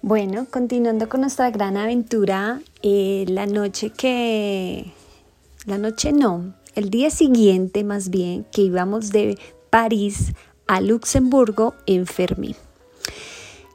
Bueno, 0.00 0.46
continuando 0.48 1.08
con 1.08 1.22
nuestra 1.22 1.50
gran 1.50 1.76
aventura, 1.76 2.60
eh, 2.82 3.24
la 3.26 3.46
noche 3.46 3.90
que, 3.90 4.92
la 5.66 5.76
noche 5.76 6.12
no, 6.12 6.54
el 6.76 6.88
día 6.88 7.10
siguiente 7.10 7.82
más 7.82 8.08
bien, 8.08 8.46
que 8.52 8.62
íbamos 8.62 9.10
de 9.10 9.36
París 9.70 10.34
a 10.68 10.80
Luxemburgo, 10.80 11.74
enfermé. 11.86 12.54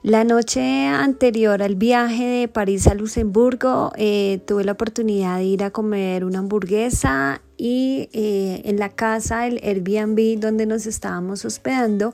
La 0.02 0.24
noche 0.24 0.88
anterior 0.88 1.62
al 1.62 1.75
viaje 1.75 2.24
de 2.24 2.48
París 2.48 2.88
a 2.88 2.94
Luxemburgo, 2.94 3.92
eh, 3.98 4.42
tuve 4.48 4.64
la 4.64 4.74
oportunidad 4.74 5.40
de 5.40 5.44
ir 5.44 5.64
a 5.64 5.71
comer 5.71 6.24
una 6.24 6.40
hamburguesa 6.40 7.42
y 7.58 8.10
eh, 8.14 8.62
en 8.64 8.80
la 8.80 8.90
casa, 8.90 9.46
el 9.46 9.60
Airbnb 9.62 10.40
donde 10.40 10.66
nos 10.66 10.86
estábamos 10.86 11.44
hospedando, 11.44 12.14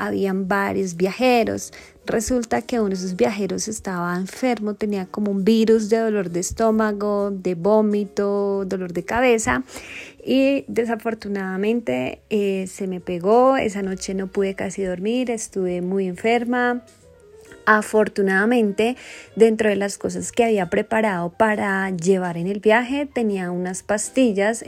habían 0.00 0.48
varios 0.48 0.96
viajeros. 0.96 1.72
Resulta 2.06 2.62
que 2.62 2.80
uno 2.80 2.88
de 2.88 2.94
esos 2.94 3.14
viajeros 3.14 3.68
estaba 3.68 4.16
enfermo, 4.16 4.74
tenía 4.74 5.06
como 5.06 5.30
un 5.30 5.44
virus 5.44 5.90
de 5.90 5.98
dolor 5.98 6.30
de 6.30 6.40
estómago, 6.40 7.30
de 7.30 7.54
vómito, 7.54 8.64
dolor 8.64 8.92
de 8.92 9.04
cabeza 9.04 9.62
y 10.24 10.64
desafortunadamente 10.66 12.22
eh, 12.30 12.66
se 12.66 12.86
me 12.86 13.00
pegó, 13.00 13.56
esa 13.58 13.82
noche 13.82 14.14
no 14.14 14.26
pude 14.26 14.54
casi 14.54 14.82
dormir, 14.82 15.30
estuve 15.30 15.82
muy 15.82 16.08
enferma. 16.08 16.82
Afortunadamente, 17.72 18.96
dentro 19.36 19.68
de 19.68 19.76
las 19.76 19.96
cosas 19.96 20.32
que 20.32 20.42
había 20.42 20.68
preparado 20.70 21.30
para 21.30 21.88
llevar 21.90 22.36
en 22.36 22.48
el 22.48 22.58
viaje, 22.58 23.06
tenía 23.06 23.52
unas 23.52 23.84
pastillas 23.84 24.64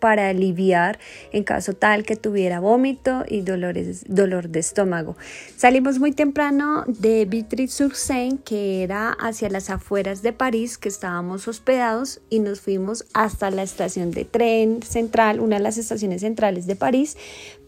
para 0.00 0.30
aliviar 0.30 0.98
en 1.30 1.44
caso 1.44 1.74
tal 1.74 2.02
que 2.02 2.16
tuviera 2.16 2.58
vómito 2.58 3.24
y 3.28 3.42
dolores, 3.42 4.02
dolor 4.08 4.48
de 4.48 4.58
estómago. 4.58 5.16
Salimos 5.56 6.00
muy 6.00 6.10
temprano 6.10 6.82
de 6.88 7.26
Vitry-sur-Seine, 7.26 8.40
que 8.44 8.82
era 8.82 9.12
hacia 9.20 9.48
las 9.48 9.70
afueras 9.70 10.22
de 10.22 10.32
París, 10.32 10.78
que 10.78 10.88
estábamos 10.88 11.46
hospedados, 11.46 12.22
y 12.28 12.40
nos 12.40 12.60
fuimos 12.60 13.04
hasta 13.14 13.52
la 13.52 13.62
estación 13.62 14.10
de 14.10 14.24
tren 14.24 14.82
central, 14.82 15.38
una 15.38 15.58
de 15.58 15.62
las 15.62 15.78
estaciones 15.78 16.22
centrales 16.22 16.66
de 16.66 16.74
París, 16.74 17.16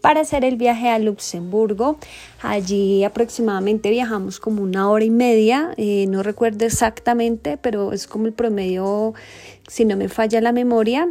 para 0.01 0.19
hacer 0.19 0.43
el 0.43 0.57
viaje 0.57 0.89
a 0.89 0.99
Luxemburgo. 0.99 1.97
Allí 2.41 3.05
aproximadamente 3.05 3.89
viajamos 3.89 4.39
como 4.39 4.64
una 4.65 4.89
hora 4.89 5.05
y 5.05 5.09
media, 5.09 5.73
eh, 5.77 6.05
no 6.07 6.23
recuerdo 6.23 6.65
exactamente, 6.65 7.57
pero 7.57 7.93
es 7.93 8.07
como 8.07 8.25
el 8.25 8.33
promedio, 8.33 9.13
si 9.67 9.85
no 9.85 9.95
me 9.95 10.09
falla 10.09 10.41
la 10.41 10.51
memoria. 10.51 11.09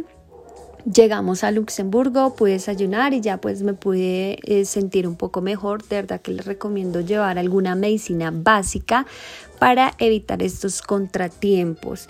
Llegamos 0.91 1.43
a 1.43 1.49
Luxemburgo, 1.49 2.35
pude 2.35 2.51
desayunar 2.51 3.13
y 3.13 3.21
ya 3.21 3.37
pues 3.37 3.63
me 3.63 3.73
pude 3.73 4.37
eh, 4.43 4.65
sentir 4.65 5.07
un 5.07 5.15
poco 5.15 5.41
mejor. 5.41 5.81
De 5.87 5.95
verdad 5.95 6.21
que 6.21 6.31
les 6.31 6.45
recomiendo 6.45 7.01
llevar 7.01 7.39
alguna 7.39 7.73
medicina 7.73 8.31
básica 8.31 9.07
para 9.57 9.95
evitar 9.97 10.43
estos 10.43 10.83
contratiempos. 10.83 12.07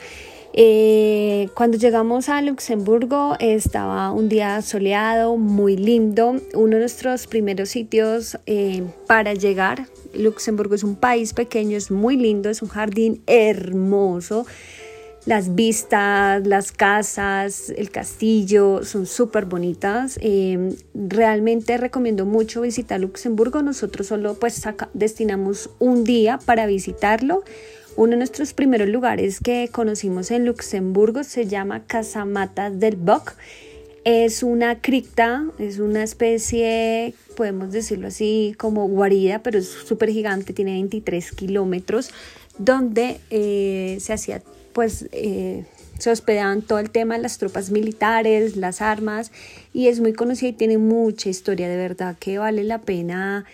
Eh, 0.57 1.49
cuando 1.53 1.77
llegamos 1.77 2.29
a 2.29 2.41
Luxemburgo 2.41 3.35
estaba 3.41 4.11
un 4.11 4.29
día 4.29 4.61
soleado, 4.61 5.35
muy 5.35 5.75
lindo, 5.75 6.37
uno 6.53 6.75
de 6.75 6.79
nuestros 6.79 7.27
primeros 7.27 7.67
sitios 7.67 8.39
eh, 8.45 8.81
para 9.05 9.33
llegar. 9.33 9.87
Luxemburgo 10.13 10.75
es 10.75 10.85
un 10.85 10.95
país 10.95 11.33
pequeño, 11.33 11.75
es 11.75 11.91
muy 11.91 12.15
lindo, 12.15 12.49
es 12.49 12.61
un 12.61 12.69
jardín 12.69 13.21
hermoso. 13.27 14.45
Las 15.25 15.55
vistas, 15.55 16.47
las 16.47 16.71
casas, 16.71 17.73
el 17.75 17.89
castillo 17.89 18.85
son 18.85 19.07
súper 19.07 19.45
bonitas. 19.45 20.17
Eh, 20.21 20.73
realmente 20.93 21.75
recomiendo 21.77 22.25
mucho 22.25 22.61
visitar 22.61 23.01
Luxemburgo. 23.01 23.61
Nosotros 23.61 24.07
solo 24.07 24.35
pues 24.35 24.61
destinamos 24.93 25.69
un 25.79 26.05
día 26.05 26.39
para 26.45 26.65
visitarlo. 26.65 27.43
Uno 27.97 28.11
de 28.11 28.17
nuestros 28.17 28.53
primeros 28.53 28.89
lugares 28.89 29.39
que 29.39 29.69
conocimos 29.71 30.29
en 30.29 30.45
Luxemburgo 30.45 31.23
se 31.23 31.45
llama 31.45 31.85
Casamatas 31.87 32.77
del 32.77 32.97
Boc. 32.97 33.35
Es 34.03 34.43
una 34.43 34.81
cripta, 34.81 35.45
es 35.59 35.79
una 35.79 36.03
especie, 36.03 37.13
podemos 37.37 37.71
decirlo 37.71 38.07
así, 38.07 38.53
como 38.57 38.85
guarida, 38.89 39.39
pero 39.39 39.59
es 39.59 39.69
súper 39.69 40.09
gigante, 40.09 40.51
tiene 40.51 40.73
23 40.73 41.31
kilómetros, 41.31 42.11
donde 42.57 43.21
eh, 43.29 43.97
se 44.01 44.11
hacía, 44.11 44.43
pues, 44.73 45.07
eh, 45.13 45.63
se 45.97 46.11
hospedaban 46.11 46.63
todo 46.63 46.79
el 46.79 46.89
tema 46.89 47.17
las 47.17 47.37
tropas 47.37 47.71
militares, 47.71 48.57
las 48.57 48.81
armas, 48.81 49.31
y 49.73 49.87
es 49.87 50.01
muy 50.01 50.11
conocida 50.11 50.49
y 50.49 50.53
tiene 50.53 50.77
mucha 50.77 51.29
historia, 51.29 51.69
de 51.69 51.77
verdad 51.77 52.17
que 52.19 52.39
vale 52.39 52.65
la 52.65 52.81
pena 52.81 53.45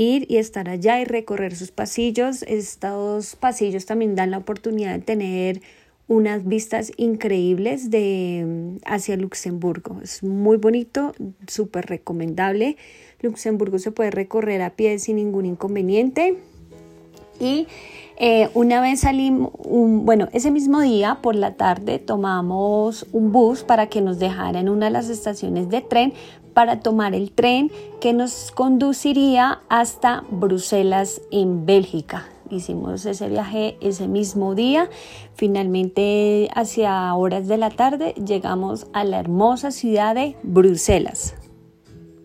ir 0.00 0.26
y 0.28 0.38
estar 0.38 0.68
allá 0.68 1.00
y 1.00 1.04
recorrer 1.04 1.54
sus 1.54 1.70
pasillos. 1.70 2.42
Estos 2.44 3.36
pasillos 3.36 3.84
también 3.86 4.14
dan 4.14 4.30
la 4.30 4.38
oportunidad 4.38 4.94
de 4.94 5.00
tener 5.00 5.60
unas 6.08 6.44
vistas 6.44 6.90
increíbles 6.96 7.90
de 7.90 8.44
mm, 8.44 8.76
hacia 8.86 9.16
Luxemburgo. 9.16 10.00
Es 10.02 10.22
muy 10.22 10.56
bonito, 10.56 11.12
súper 11.46 11.86
recomendable. 11.86 12.76
Luxemburgo 13.20 13.78
se 13.78 13.92
puede 13.92 14.10
recorrer 14.10 14.62
a 14.62 14.70
pie 14.70 14.98
sin 14.98 15.16
ningún 15.16 15.46
inconveniente. 15.46 16.38
Y 17.40 17.66
eh, 18.16 18.50
una 18.52 18.82
vez 18.82 19.00
salimos, 19.00 19.50
bueno, 19.64 20.28
ese 20.32 20.50
mismo 20.50 20.80
día 20.80 21.18
por 21.22 21.34
la 21.34 21.54
tarde 21.54 21.98
tomamos 21.98 23.06
un 23.12 23.32
bus 23.32 23.64
para 23.64 23.86
que 23.86 24.02
nos 24.02 24.18
dejara 24.18 24.60
en 24.60 24.68
una 24.68 24.86
de 24.86 24.92
las 24.92 25.08
estaciones 25.08 25.70
de 25.70 25.80
tren 25.80 26.12
para 26.52 26.80
tomar 26.80 27.14
el 27.14 27.32
tren 27.32 27.70
que 28.00 28.12
nos 28.12 28.52
conduciría 28.52 29.60
hasta 29.70 30.24
Bruselas 30.30 31.22
en 31.30 31.64
Bélgica. 31.64 32.26
Hicimos 32.50 33.06
ese 33.06 33.28
viaje 33.28 33.78
ese 33.80 34.08
mismo 34.08 34.54
día. 34.54 34.90
Finalmente, 35.34 36.50
hacia 36.54 37.14
horas 37.14 37.48
de 37.48 37.56
la 37.56 37.70
tarde, 37.70 38.12
llegamos 38.14 38.86
a 38.92 39.04
la 39.04 39.20
hermosa 39.20 39.70
ciudad 39.70 40.14
de 40.14 40.36
Bruselas. 40.42 41.39